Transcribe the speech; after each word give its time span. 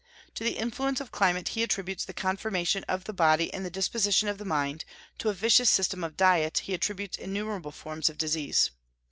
To 0.33 0.43
the 0.43 0.57
influence 0.57 0.99
of 0.99 1.11
climate 1.11 1.49
he 1.49 1.61
attributes 1.61 2.03
the 2.05 2.11
conformation 2.15 2.83
of 2.85 3.03
the 3.03 3.13
body 3.13 3.53
and 3.53 3.63
the 3.63 3.69
disposition 3.69 4.27
of 4.29 4.39
the 4.39 4.45
mind; 4.45 4.83
to 5.19 5.29
a 5.29 5.33
vicious 5.35 5.69
system 5.69 6.03
of 6.03 6.17
diet 6.17 6.57
he 6.65 6.73
attributes 6.73 7.19
innumerable 7.19 7.69
forms 7.71 8.09
of 8.09 8.17
disease. 8.17 8.71